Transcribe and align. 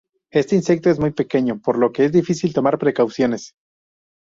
Este 0.31 0.55
insecto 0.55 0.89
es 0.89 0.97
muy 0.99 1.11
pequeño, 1.11 1.61
por 1.61 1.77
lo 1.77 1.91
que 1.91 2.05
es 2.05 2.11
difícil 2.11 2.55
tomar 2.55 2.79
precauciones. 2.79 3.53